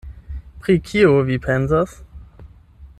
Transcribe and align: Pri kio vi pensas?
Pri 0.63 0.75
kio 0.87 1.11
vi 1.29 1.37
pensas? 1.45 1.95